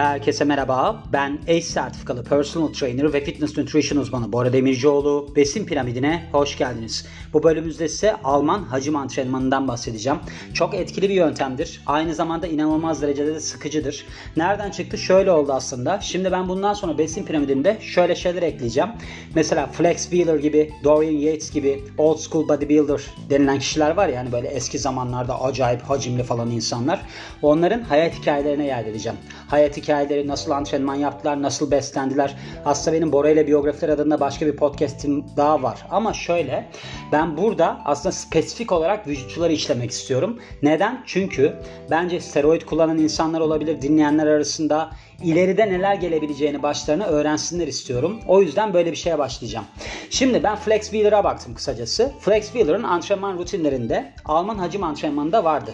[0.00, 1.02] Herkese merhaba.
[1.12, 5.32] Ben ACE sertifikalı personal trainer ve fitness nutrition uzmanı Bora Demircioğlu.
[5.36, 7.06] Besin piramidine hoş geldiniz.
[7.32, 10.18] Bu bölümümüzde size Alman hacim antrenmanından bahsedeceğim.
[10.54, 11.82] Çok etkili bir yöntemdir.
[11.86, 14.06] Aynı zamanda inanılmaz derecede de sıkıcıdır.
[14.36, 14.98] Nereden çıktı?
[14.98, 16.00] Şöyle oldu aslında.
[16.00, 18.90] Şimdi ben bundan sonra besin piramidinde şöyle şeyler ekleyeceğim.
[19.34, 24.32] Mesela Flex Wheeler gibi, Dorian Yates gibi old school bodybuilder denilen kişiler var ya yani
[24.32, 27.00] böyle eski zamanlarda acayip hacimli falan insanlar.
[27.42, 29.18] Onların hayat hikayelerine yer vereceğim.
[29.48, 32.36] Hayat hikayeleri, nasıl antrenman yaptılar, nasıl beslendiler.
[32.64, 35.86] Aslında benim Bora ile biyografiler adında başka bir podcast'im daha var.
[35.90, 36.68] Ama şöyle
[37.12, 40.40] ben burada aslında spesifik olarak vücutçuları işlemek istiyorum.
[40.62, 41.02] Neden?
[41.06, 41.54] Çünkü
[41.90, 44.90] bence steroid kullanan insanlar olabilir dinleyenler arasında
[45.22, 48.20] ileride neler gelebileceğini başlarına öğrensinler istiyorum.
[48.28, 49.64] O yüzden böyle bir şeye başlayacağım.
[50.10, 52.12] Şimdi ben Flex Wheeler'a baktım kısacası.
[52.20, 55.70] Flex Wheeler'ın antrenman rutinlerinde Alman hacim antrenmanında vardı.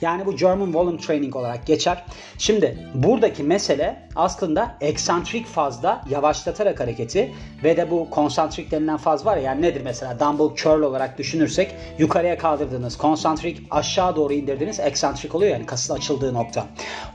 [0.00, 2.04] Yani bu German Volume Training olarak geçer.
[2.38, 7.34] Şimdi buradaki mesele aslında eksantrik fazda yavaşlatarak hareketi
[7.64, 11.74] ve de bu konsantrik denilen faz var ya yani nedir mesela dumbbell curl olarak düşünürsek
[11.98, 16.66] yukarıya kaldırdığınız konsantrik aşağı doğru indirdiğiniz eksantrik oluyor yani kasın açıldığı nokta.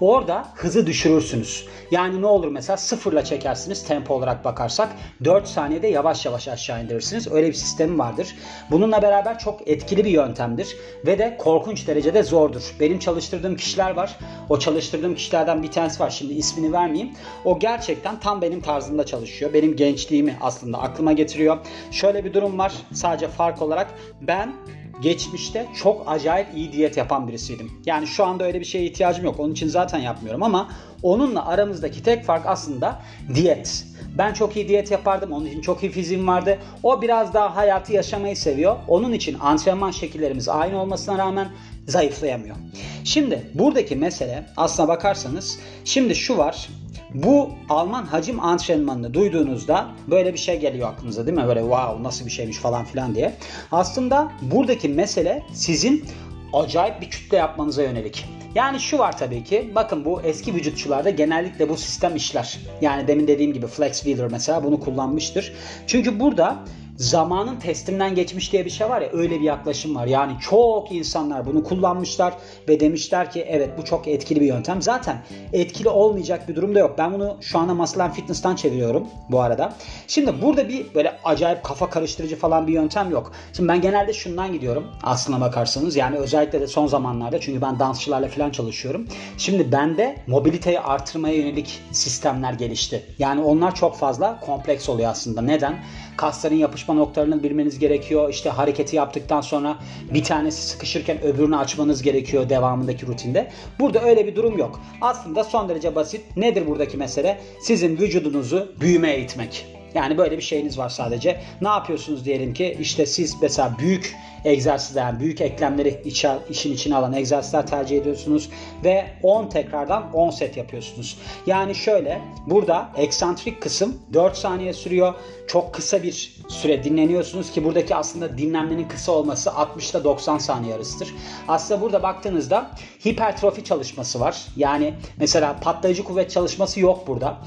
[0.02, 1.68] Orada hızı düşürürsünüz.
[1.92, 4.90] Yani ne olur mesela sıfırla çekersiniz tempo olarak bakarsak
[5.24, 7.32] 4 saniyede yavaş yavaş aşağı indirirsiniz.
[7.32, 8.36] Öyle bir sistemi vardır.
[8.72, 12.76] Bununla beraber çok etkili bir yöntemdir ve de korkunç derecede zordur.
[12.80, 14.18] Benim çalıştırdığım kişiler var.
[14.50, 16.10] O çalıştırdığım kişilerden bir tanesi var.
[16.10, 17.14] Şimdi ismini vermeyeyim.
[17.46, 19.54] O gerçekten tam benim tarzımda çalışıyor.
[19.54, 21.58] Benim gençliğimi aslında aklıma getiriyor.
[21.92, 22.74] Şöyle bir durum var.
[22.94, 23.88] Sadece fark olarak
[24.22, 24.54] ben
[25.02, 27.72] geçmişte çok acayip iyi diyet yapan birisiydim.
[27.86, 29.40] Yani şu anda öyle bir şeye ihtiyacım yok.
[29.40, 30.70] Onun için zaten yapmıyorum ama
[31.04, 33.02] onunla aramızdaki tek fark aslında
[33.36, 33.86] diyet.
[34.18, 35.32] Ben çok iyi diyet yapardım.
[35.32, 36.60] Onun için çok iyi fiziğim vardı.
[36.84, 38.76] O biraz daha hayatı yaşamayı seviyor.
[38.88, 41.48] Onun için antrenman şekillerimiz aynı olmasına rağmen
[41.88, 42.56] zayıflayamıyor.
[43.04, 46.70] Şimdi buradaki mesele aslına bakarsanız şimdi şu var.
[47.14, 51.48] Bu Alman hacim antrenmanını duyduğunuzda böyle bir şey geliyor aklınıza değil mi?
[51.48, 53.34] Böyle wow nasıl bir şeymiş falan filan diye.
[53.72, 56.06] Aslında buradaki mesele sizin
[56.54, 58.26] acayip bir kütle yapmanıza yönelik.
[58.56, 59.72] Yani şu var tabii ki.
[59.76, 62.60] Bakın bu eski vücutçularda genellikle bu sistem işler.
[62.82, 65.54] Yani demin dediğim gibi Flex Wheeler mesela bunu kullanmıştır.
[65.88, 66.58] Çünkü burada
[66.98, 70.08] zamanın testinden geçmiş diye bir şey var ya öyle bir yaklaşım var.
[70.08, 72.34] Yani çok insanlar bunu kullanmışlar
[72.68, 74.82] ve demişler ki evet bu çok etkili bir yöntem.
[74.82, 75.18] Zaten
[75.54, 76.96] etkili olmayacak bir durum da yok.
[76.98, 79.74] Ben bunu şu anda Muscle Fitness'tan çeviriyorum bu arada.
[80.08, 83.32] Şimdi burada bir böyle acayip kafa karıştırıcı falan bir yöntem yok.
[83.54, 85.96] Şimdi ben genelde şundan gidiyorum aslına bakarsanız.
[85.96, 89.08] Yani özellikle de son zamanlarda çünkü ben dansçılarla falan çalışıyorum.
[89.38, 93.06] Şimdi bende mobiliteyi artırmaya yönelik sistemler gelişti.
[93.20, 95.42] Yani onlar çok fazla kompleks oluyor aslında.
[95.42, 95.76] Neden?
[96.18, 98.30] Kasların yapışma noktalarını bilmeniz gerekiyor.
[98.30, 99.78] İşte hareketi yaptıktan sonra
[100.14, 103.52] bir tanesi sıkışırken öbürünü açmanız gerekiyor devamındaki rutinde.
[103.80, 104.82] Burada öyle bir durum yok.
[105.02, 106.38] Aslında son derece basit.
[106.38, 107.42] Nedir buradaki mesele?
[107.62, 109.83] Sizin vücudunuzu büyümeye itmek.
[109.96, 111.42] Yani böyle bir şeyiniz var sadece.
[111.62, 114.16] Ne yapıyorsunuz diyelim ki işte siz mesela büyük
[114.46, 118.50] egzersizler, yani büyük eklemleri içer, işin içine alan egzersizler tercih ediyorsunuz
[118.84, 121.18] ve 10 tekrardan 10 set yapıyorsunuz.
[121.48, 125.14] Yani şöyle burada eksantrik kısım 4 saniye sürüyor.
[125.48, 130.76] Çok kısa bir süre dinleniyorsunuz ki buradaki aslında dinlenmenin kısa olması 60 ile 90 saniye
[130.76, 131.14] arasıdır.
[131.48, 132.72] Aslında burada baktığınızda
[133.06, 134.46] hipertrofi çalışması var.
[134.56, 137.38] Yani mesela patlayıcı kuvvet çalışması yok burada.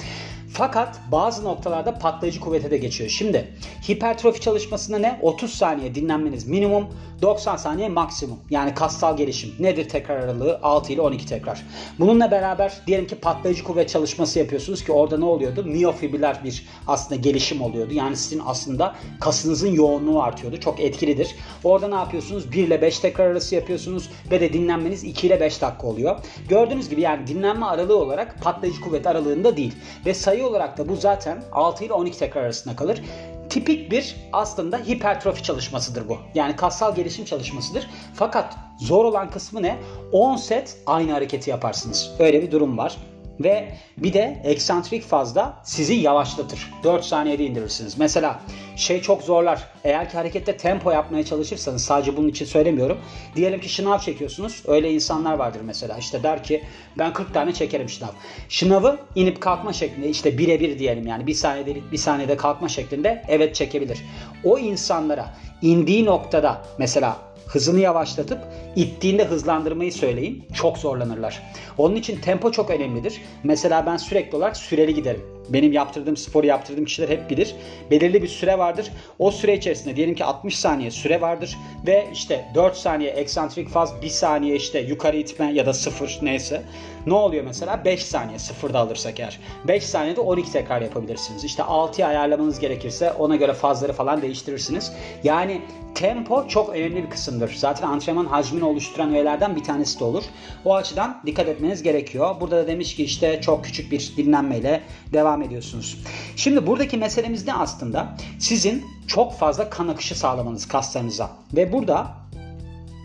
[0.58, 3.10] Fakat bazı noktalarda patlayıcı kuvvete de geçiyor.
[3.10, 3.54] Şimdi
[3.90, 5.18] hipertrofi çalışmasında ne?
[5.22, 6.86] 30 saniye dinlenmeniz minimum,
[7.22, 8.38] 90 saniye maksimum.
[8.50, 9.54] Yani kassal gelişim.
[9.58, 10.60] Nedir tekrar aralığı?
[10.62, 11.66] 6 ile 12 tekrar.
[11.98, 15.64] Bununla beraber diyelim ki patlayıcı kuvvet çalışması yapıyorsunuz ki orada ne oluyordu?
[15.64, 17.94] Miyofibriller bir aslında gelişim oluyordu.
[17.94, 20.60] Yani sizin aslında kasınızın yoğunluğu artıyordu.
[20.60, 21.34] Çok etkilidir.
[21.64, 22.52] Orada ne yapıyorsunuz?
[22.52, 26.16] 1 ile 5 tekrar arası yapıyorsunuz ve de dinlenmeniz 2 ile 5 dakika oluyor.
[26.48, 29.74] Gördüğünüz gibi yani dinlenme aralığı olarak patlayıcı kuvvet aralığında değil.
[30.06, 33.02] Ve sayı olarak da bu zaten 6 ile 12 tekrar arasında kalır.
[33.50, 36.18] Tipik bir aslında hipertrofi çalışmasıdır bu.
[36.34, 37.90] Yani kassal gelişim çalışmasıdır.
[38.14, 39.78] Fakat zor olan kısmı ne?
[40.12, 42.10] 10 set aynı hareketi yaparsınız.
[42.18, 42.96] Öyle bir durum var.
[43.40, 46.70] Ve bir de eksantrik fazda sizi yavaşlatır.
[46.84, 47.98] 4 saniyede indirirsiniz.
[47.98, 48.40] Mesela
[48.76, 49.62] şey çok zorlar.
[49.84, 52.98] Eğer ki harekette tempo yapmaya çalışırsanız sadece bunun için söylemiyorum.
[53.36, 54.62] Diyelim ki şınav çekiyorsunuz.
[54.66, 55.98] Öyle insanlar vardır mesela.
[55.98, 56.64] İşte der ki
[56.98, 58.10] ben 40 tane çekerim şınav.
[58.48, 63.54] Şınavı inip kalkma şeklinde işte birebir diyelim yani bir saniyede bir saniyede kalkma şeklinde evet
[63.54, 63.98] çekebilir.
[64.44, 68.38] O insanlara indiği noktada mesela hızını yavaşlatıp
[68.76, 70.44] ittiğinde hızlandırmayı söyleyin.
[70.54, 71.42] Çok zorlanırlar.
[71.78, 73.20] Onun için tempo çok önemlidir.
[73.44, 75.35] Mesela ben sürekli olarak süreli giderim.
[75.48, 77.54] Benim yaptırdığım sporu yaptırdığım kişiler hep bilir.
[77.90, 78.92] Belirli bir süre vardır.
[79.18, 81.56] O süre içerisinde diyelim ki 60 saniye süre vardır
[81.86, 86.62] ve işte 4 saniye eksantrik faz, 1 saniye işte yukarı itme ya da 0 neyse.
[87.06, 87.84] Ne oluyor mesela?
[87.84, 89.40] 5 saniye sıfırda alırsak eğer.
[89.68, 91.44] 5 saniyede 12 tekrar yapabilirsiniz.
[91.44, 94.92] İşte 6'ya ayarlamanız gerekirse ona göre fazları falan değiştirirsiniz.
[95.24, 95.60] Yani
[95.94, 97.54] tempo çok önemli bir kısımdır.
[97.56, 100.24] Zaten antrenman hacmini oluşturan öğelerden bir tanesi de olur.
[100.64, 102.36] O açıdan dikkat etmeniz gerekiyor.
[102.40, 104.82] Burada da demiş ki işte çok küçük bir dinlenmeyle
[105.12, 105.98] devam ediyorsunuz.
[106.36, 108.16] Şimdi buradaki meselemiz ne aslında?
[108.38, 111.30] Sizin çok fazla kan akışı sağlamanız kaslarınıza.
[111.56, 112.14] Ve burada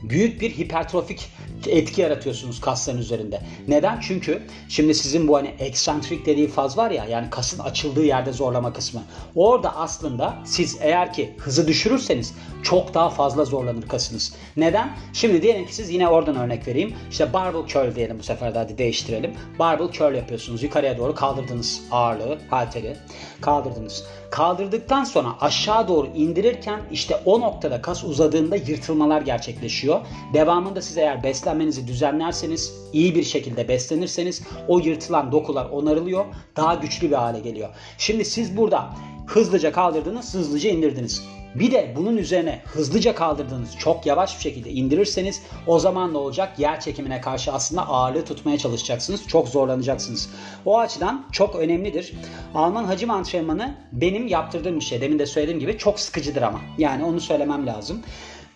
[0.03, 1.29] büyük bir hipertrofik
[1.67, 3.41] etki yaratıyorsunuz kasların üzerinde.
[3.67, 3.99] Neden?
[3.99, 8.73] Çünkü şimdi sizin bu hani eksantrik dediği faz var ya yani kasın açıldığı yerde zorlama
[8.73, 9.03] kısmı.
[9.35, 14.33] Orada aslında siz eğer ki hızı düşürürseniz çok daha fazla zorlanır kasınız.
[14.57, 14.97] Neden?
[15.13, 16.93] Şimdi diyelim ki siz yine oradan örnek vereyim.
[17.11, 19.33] İşte barbell curl diyelim bu sefer de hadi değiştirelim.
[19.59, 20.63] Barbell curl yapıyorsunuz.
[20.63, 22.97] Yukarıya doğru kaldırdınız ağırlığı, halteri
[23.41, 24.03] kaldırdınız.
[24.31, 29.99] Kaldırdıktan sonra aşağı doğru indirirken işte o noktada kas uzadığında yırtılmalar gerçekleşiyor.
[30.33, 36.25] Devamında siz eğer beslenmenizi düzenlerseniz, iyi bir şekilde beslenirseniz o yırtılan dokular onarılıyor.
[36.55, 37.69] Daha güçlü bir hale geliyor.
[37.97, 38.89] Şimdi siz burada
[39.27, 41.23] hızlıca kaldırdınız, hızlıca indirdiniz.
[41.55, 46.59] Bir de bunun üzerine hızlıca kaldırdığınız çok yavaş bir şekilde indirirseniz o zaman ne olacak?
[46.59, 49.27] Yer çekimine karşı aslında ağırlığı tutmaya çalışacaksınız.
[49.27, 50.29] Çok zorlanacaksınız.
[50.65, 52.13] O açıdan çok önemlidir.
[52.55, 55.01] Alman hacim antrenmanı benim yaptırdığım bir şey.
[55.01, 56.59] Demin de söylediğim gibi çok sıkıcıdır ama.
[56.77, 58.01] Yani onu söylemem lazım.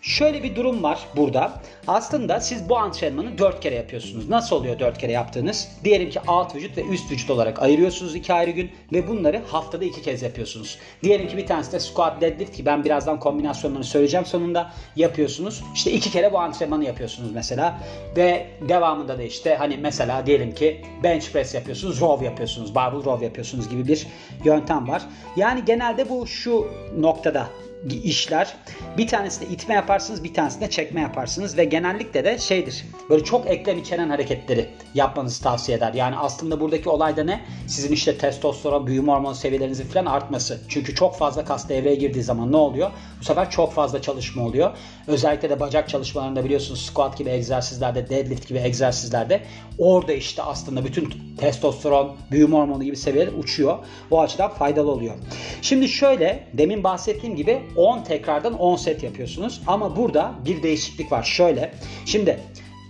[0.06, 1.52] Şöyle bir durum var burada.
[1.86, 4.28] Aslında siz bu antrenmanı 4 kere yapıyorsunuz.
[4.28, 5.68] Nasıl oluyor 4 kere yaptığınız?
[5.84, 9.84] Diyelim ki alt vücut ve üst vücut olarak ayırıyorsunuz 2 ayrı gün ve bunları haftada
[9.84, 10.78] 2 kez yapıyorsunuz.
[11.02, 15.62] Diyelim ki bir tanesi de squat deadlift ki ben birazdan kombinasyonlarını söyleyeceğim sonunda yapıyorsunuz.
[15.74, 17.80] İşte 2 kere bu antrenmanı yapıyorsunuz mesela
[18.16, 23.24] ve devamında da işte hani mesela diyelim ki bench press yapıyorsunuz, row yapıyorsunuz, barbell row
[23.24, 24.06] yapıyorsunuz gibi bir
[24.44, 25.02] yöntem var.
[25.36, 26.66] Yani genelde bu şu
[26.98, 27.48] noktada
[27.94, 28.56] işler.
[28.98, 32.84] Bir tanesi de itme yaparsınız, bir tanesi de çekme yaparsınız ve genellikle de şeydir.
[33.10, 35.94] Böyle çok eklem içeren hareketleri yapmanızı tavsiye eder.
[35.94, 37.40] Yani aslında buradaki olay da ne?
[37.66, 40.60] Sizin işte testosteron, büyüme hormonu seviyelerinizin falan artması.
[40.68, 42.90] Çünkü çok fazla kas devreye girdiği zaman ne oluyor?
[43.20, 44.70] Bu sefer çok fazla çalışma oluyor.
[45.06, 49.40] Özellikle de bacak çalışmalarında biliyorsunuz squat gibi egzersizlerde, deadlift gibi egzersizlerde
[49.78, 53.78] orada işte aslında bütün testosteron, büyüme hormonu gibi seviyeler uçuyor.
[54.10, 55.14] O açıdan faydalı oluyor.
[55.62, 59.62] Şimdi şöyle demin bahsettiğim gibi 10 tekrardan 10 set yapıyorsunuz.
[59.66, 61.22] Ama burada bir değişiklik var.
[61.22, 61.72] Şöyle.
[62.06, 62.40] Şimdi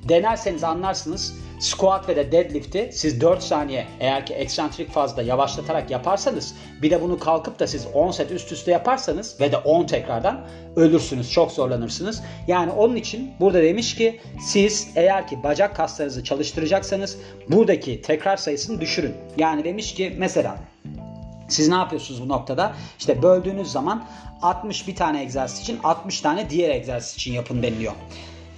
[0.09, 1.35] denerseniz anlarsınız.
[1.61, 7.03] Squat ve de deadlift'i siz 4 saniye eğer ki eksantrik fazla yavaşlatarak yaparsanız bir de
[7.03, 10.47] bunu kalkıp da siz 10 set üst üste yaparsanız ve de 10 tekrardan
[10.77, 11.33] ölürsünüz.
[11.33, 12.23] Çok zorlanırsınız.
[12.49, 17.19] Yani onun için burada demiş ki siz eğer ki bacak kaslarınızı çalıştıracaksanız
[17.49, 19.15] buradaki tekrar sayısını düşürün.
[19.37, 20.59] Yani demiş ki mesela
[21.49, 22.73] siz ne yapıyorsunuz bu noktada?
[22.99, 24.05] İşte böldüğünüz zaman
[24.43, 27.93] 60 bir tane egzersiz için 60 tane diğer egzersiz için yapın deniliyor.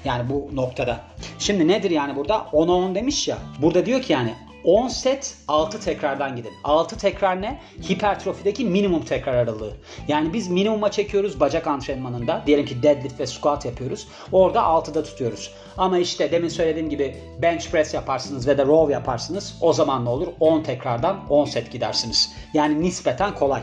[0.05, 1.01] Yani bu noktada.
[1.39, 2.35] Şimdi nedir yani burada?
[2.35, 3.39] 10'a 10 demiş ya.
[3.63, 4.35] Burada diyor ki yani
[4.69, 6.53] 10 set 6 tekrardan gidin.
[6.65, 7.61] 6 tekrar ne?
[7.91, 9.73] Hipertrofideki minimum tekrar aralığı.
[10.09, 12.43] Yani biz minimuma çekiyoruz bacak antrenmanında.
[12.47, 14.09] Diyelim ki deadlift ve squat yapıyoruz.
[14.33, 15.55] Orada 6'da tutuyoruz.
[15.77, 19.59] Ama işte demin söylediğim gibi bench press yaparsınız ve de row yaparsınız.
[19.61, 20.29] O zaman ne olur?
[20.41, 22.33] 10 tekrardan 10 set gidersiniz.
[22.55, 23.63] Yani nispeten kolay.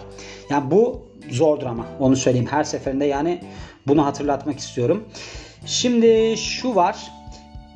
[0.49, 2.47] Yani bu zordur ama onu söyleyeyim.
[2.51, 3.41] Her seferinde yani
[3.87, 5.05] bunu hatırlatmak istiyorum.
[5.65, 7.11] Şimdi şu var.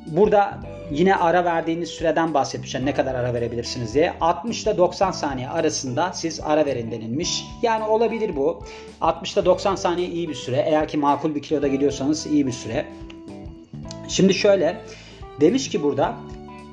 [0.06, 0.58] Burada
[0.90, 2.74] yine ara verdiğiniz süreden bahsetmiş.
[2.74, 4.14] Yani ne kadar ara verebilirsiniz diye.
[4.20, 7.44] 60 ile 90 saniye arasında siz ara verin denilmiş.
[7.62, 8.64] Yani olabilir bu.
[9.00, 10.64] 60 ile 90 saniye iyi bir süre.
[10.66, 12.86] Eğer ki makul bir kiloda gidiyorsanız iyi bir süre.
[14.08, 14.76] Şimdi şöyle
[15.40, 16.16] demiş ki burada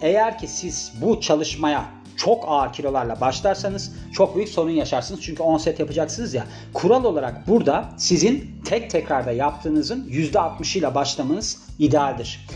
[0.01, 1.85] eğer ki siz bu çalışmaya
[2.17, 5.21] çok ağır kilolarla başlarsanız çok büyük sorun yaşarsınız.
[5.21, 6.43] Çünkü 10 set yapacaksınız ya.
[6.73, 12.47] Kural olarak burada sizin tek tekrarda yaptığınızın %60'ıyla başlamanız idealdir.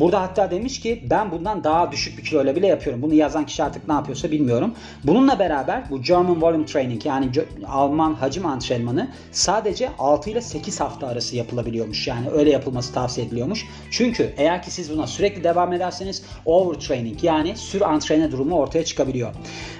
[0.00, 3.02] Burada hatta demiş ki ben bundan daha düşük bir kiloyla bile yapıyorum.
[3.02, 4.74] Bunu yazan kişi artık ne yapıyorsa bilmiyorum.
[5.04, 7.30] Bununla beraber bu German Volume Training yani
[7.66, 12.06] Alman hacim antrenmanı sadece 6 ile 8 hafta arası yapılabiliyormuş.
[12.06, 13.66] Yani öyle yapılması tavsiye ediliyormuş.
[13.90, 19.34] Çünkü eğer ki siz buna sürekli devam ederseniz overtraining yani sür antrene durumu ortaya çıkabiliyor.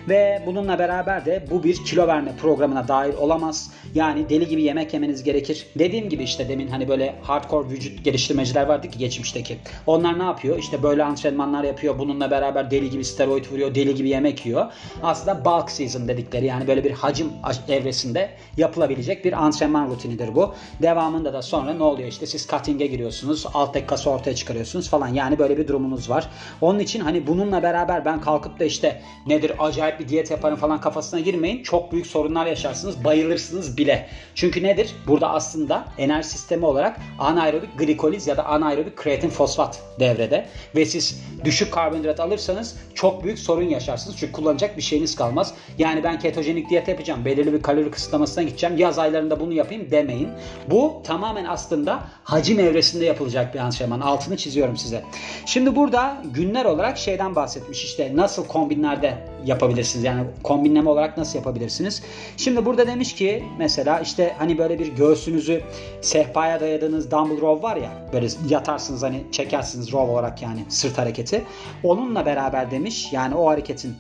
[0.08, 3.70] Ve bununla beraber de bu bir kilo verme programına dahil olamaz.
[3.94, 5.66] Yani deli gibi yemek yemeniz gerekir.
[5.78, 9.56] Dediğim gibi işte demin hani böyle hardcore vücut geliştirmeciler vardı ki geçmişteki.
[9.86, 10.58] Onlar Bunlar ne yapıyor?
[10.58, 11.98] İşte böyle antrenmanlar yapıyor.
[11.98, 13.74] Bununla beraber deli gibi steroid vuruyor.
[13.74, 14.66] Deli gibi yemek yiyor.
[15.02, 17.32] Aslında bulk season dedikleri yani böyle bir hacim
[17.68, 20.54] evresinde yapılabilecek bir antrenman rutinidir bu.
[20.82, 22.08] Devamında da sonra ne oluyor?
[22.08, 23.46] İşte siz cutting'e giriyorsunuz.
[23.54, 25.08] Alt tek kası ortaya çıkarıyorsunuz falan.
[25.08, 26.28] Yani böyle bir durumunuz var.
[26.60, 30.80] Onun için hani bununla beraber ben kalkıp da işte nedir acayip bir diyet yaparım falan
[30.80, 31.62] kafasına girmeyin.
[31.62, 33.04] Çok büyük sorunlar yaşarsınız.
[33.04, 34.08] Bayılırsınız bile.
[34.34, 34.94] Çünkü nedir?
[35.06, 40.46] Burada aslında enerji sistemi olarak anaerobik glikoliz ya da anaerobik kreatin fosfat devrede.
[40.76, 44.16] Ve siz düşük karbonhidrat alırsanız çok büyük sorun yaşarsınız.
[44.16, 45.54] Çünkü kullanacak bir şeyiniz kalmaz.
[45.78, 47.24] Yani ben ketojenik diyet yapacağım.
[47.24, 48.76] Belirli bir kalori kısıtlamasına gideceğim.
[48.78, 50.28] Yaz aylarında bunu yapayım demeyin.
[50.70, 54.00] Bu tamamen aslında hacim evresinde yapılacak bir antrenman.
[54.00, 55.04] Altını çiziyorum size.
[55.46, 57.84] Şimdi burada günler olarak şeyden bahsetmiş.
[57.84, 60.04] İşte nasıl kombinlerde yapabilirsiniz?
[60.04, 62.02] Yani kombinleme olarak nasıl yapabilirsiniz?
[62.36, 65.62] Şimdi burada demiş ki mesela işte hani böyle bir göğsünüzü
[66.00, 71.44] sehpaya dayadığınız dumbbell row var ya böyle yatarsınız hani çekersiniz row olarak yani sırt hareketi.
[71.82, 73.94] Onunla beraber demiş yani o hareketin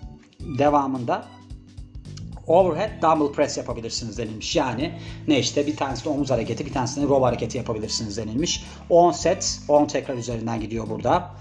[0.58, 1.24] devamında
[2.48, 4.56] overhead dumbbell press yapabilirsiniz denilmiş.
[4.56, 4.92] Yani
[5.28, 8.64] ne işte bir tanesi de omuz hareketi bir tanesi de row hareketi yapabilirsiniz denilmiş.
[8.90, 11.34] 10 set 10 tekrar üzerinden gidiyor burada.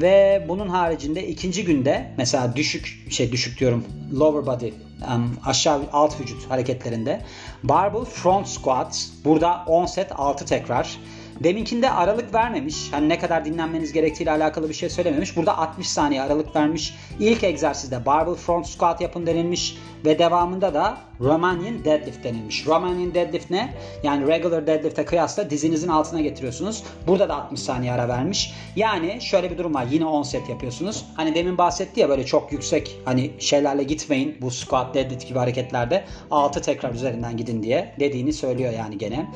[0.00, 4.72] Ve bunun haricinde ikinci günde mesela düşük şey düşük diyorum lower body
[5.14, 7.22] um, aşağı alt vücut hareketlerinde
[7.62, 10.98] barbell front squat burada 10 set 6 tekrar
[11.40, 12.92] Deminkinde aralık vermemiş.
[12.92, 15.36] Hani ne kadar dinlenmeniz gerektiğiyle alakalı bir şey söylememiş.
[15.36, 16.94] Burada 60 saniye aralık vermiş.
[17.20, 22.66] İlk egzersizde barbell front squat yapın denilmiş ve devamında da Romanian deadlift denilmiş.
[22.66, 23.74] Romanian deadlift ne?
[24.02, 26.84] Yani regular deadlift'e kıyasla dizinizin altına getiriyorsunuz.
[27.06, 28.54] Burada da 60 saniye ara vermiş.
[28.76, 29.86] Yani şöyle bir durum var.
[29.90, 31.04] Yine 10 set yapıyorsunuz.
[31.14, 36.04] Hani demin bahsetti ya böyle çok yüksek hani şeylerle gitmeyin bu squat deadlift gibi hareketlerde
[36.30, 39.26] 6 tekrar üzerinden gidin diye dediğini söylüyor yani gene.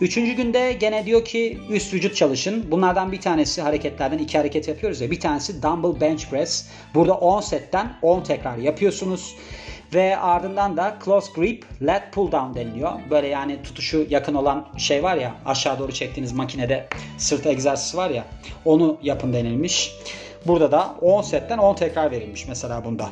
[0.00, 2.70] Üçüncü günde gene diyor ki üst vücut çalışın.
[2.70, 5.10] Bunlardan bir tanesi hareketlerden iki hareket yapıyoruz ya.
[5.10, 6.68] Bir tanesi dumbbell bench press.
[6.94, 9.36] Burada 10 setten 10 tekrar yapıyorsunuz.
[9.94, 12.92] Ve ardından da close grip lat pull down deniliyor.
[13.10, 16.88] Böyle yani tutuşu yakın olan şey var ya aşağı doğru çektiğiniz makinede
[17.18, 18.24] sırt egzersizi var ya
[18.64, 19.92] onu yapın denilmiş.
[20.46, 23.08] Burada da 10 setten 10 tekrar verilmiş mesela bunda.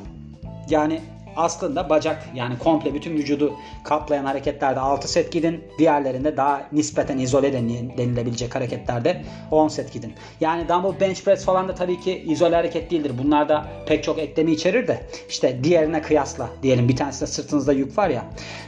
[0.71, 1.01] Yani
[1.37, 5.65] aslında bacak yani komple bütün vücudu kaplayan hareketlerde 6 set gidin.
[5.79, 10.13] Diğerlerinde daha nispeten izole denilebilecek hareketlerde 10 set gidin.
[10.41, 13.13] Yani dumbbell bench press falan da tabii ki izole hareket değildir.
[13.25, 17.73] Bunlar da pek çok eklemi içerir de işte diğerine kıyasla diyelim bir tanesi de sırtınızda
[17.73, 18.25] yük var ya.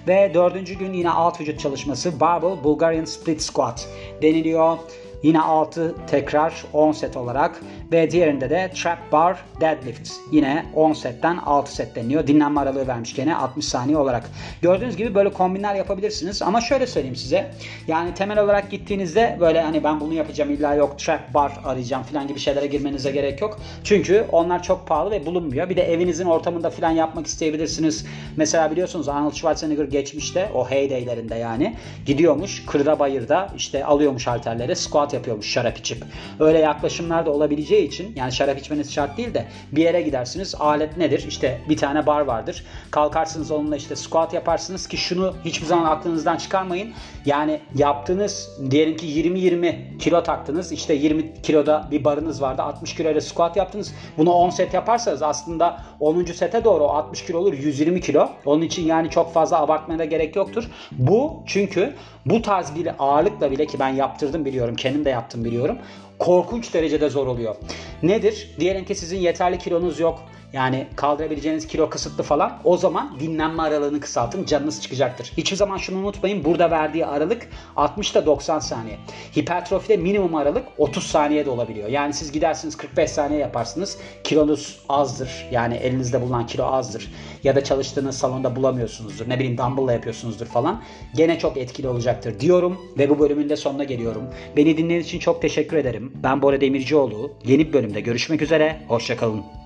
[0.08, 3.88] Ve dördüncü gün yine alt vücut çalışması barbell Bulgarian split squat
[4.22, 4.78] deniliyor.
[5.26, 7.60] Yine 6 tekrar 10 set olarak
[7.92, 10.12] ve diğerinde de trap bar deadlift.
[10.32, 12.26] Yine 10 setten 6 set deniyor.
[12.26, 14.30] Dinlenme aralığı vermiş gene 60 saniye olarak.
[14.62, 16.42] Gördüğünüz gibi böyle kombinler yapabilirsiniz.
[16.42, 17.50] Ama şöyle söyleyeyim size.
[17.86, 22.28] Yani temel olarak gittiğinizde böyle hani ben bunu yapacağım illa yok trap bar arayacağım falan
[22.28, 23.58] gibi şeylere girmenize gerek yok.
[23.84, 25.68] Çünkü onlar çok pahalı ve bulunmuyor.
[25.68, 28.06] Bir de evinizin ortamında falan yapmak isteyebilirsiniz.
[28.36, 35.15] Mesela biliyorsunuz Arnold Schwarzenegger geçmişte o heydaylerinde yani gidiyormuş kırda bayırda işte alıyormuş halterleri squat
[35.16, 36.04] yapıyormuş şarap içip.
[36.40, 40.54] Öyle yaklaşımlar da olabileceği için yani şarap içmeniz şart değil de bir yere gidersiniz.
[40.54, 41.24] Alet nedir?
[41.28, 42.64] İşte bir tane bar vardır.
[42.90, 46.92] Kalkarsınız onunla işte squat yaparsınız ki şunu hiçbir zaman aklınızdan çıkarmayın.
[47.26, 50.72] Yani yaptığınız diyelim ki 20-20 kilo taktınız.
[50.72, 52.62] İşte 20 kiloda bir barınız vardı.
[52.62, 53.94] 60 kilo ile squat yaptınız.
[54.18, 56.24] Bunu 10 set yaparsanız aslında 10.
[56.24, 58.28] sete doğru 60 kilo olur 120 kilo.
[58.44, 60.70] Onun için yani çok fazla abartmaya da gerek yoktur.
[60.92, 61.94] Bu çünkü
[62.26, 64.76] bu tarz bir ağırlıkla bile ki ben yaptırdım biliyorum.
[64.76, 65.78] Kendim de yaptım biliyorum.
[66.18, 67.54] Korkunç derecede zor oluyor.
[68.02, 68.50] Nedir?
[68.60, 70.22] Diyelim ki sizin yeterli kilonuz yok
[70.56, 72.58] yani kaldırabileceğiniz kilo kısıtlı falan.
[72.64, 74.44] O zaman dinlenme aralığını kısaltın.
[74.44, 75.32] Canınız çıkacaktır.
[75.36, 76.44] Hiçbir zaman şunu unutmayın.
[76.44, 78.96] Burada verdiği aralık 60 ile 90 saniye.
[79.38, 81.88] Hipertrofide minimum aralık 30 saniye de olabiliyor.
[81.88, 83.98] Yani siz gidersiniz 45 saniye yaparsınız.
[84.24, 85.46] Kilonuz azdır.
[85.50, 87.12] Yani elinizde bulunan kilo azdır.
[87.44, 89.28] Ya da çalıştığınız salonda bulamıyorsunuzdur.
[89.28, 90.82] Ne bileyim dumbbell'la yapıyorsunuzdur falan.
[91.14, 92.78] Gene çok etkili olacaktır diyorum.
[92.98, 94.22] Ve bu bölümün de sonuna geliyorum.
[94.56, 96.12] Beni dinlediğiniz için çok teşekkür ederim.
[96.22, 97.32] Ben Bora Demircioğlu.
[97.44, 98.80] Yeni bir bölümde görüşmek üzere.
[98.88, 99.65] Hoşçakalın.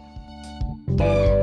[0.90, 1.39] Música